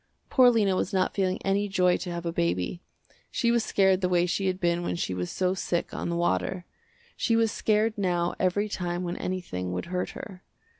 [0.31, 2.81] Poor Lena was not feeling any joy to have a baby.
[3.29, 6.15] She was scared the way she had been when she was so sick on the
[6.15, 6.65] water.
[7.15, 10.43] She was scared now every time when anything would hurt her.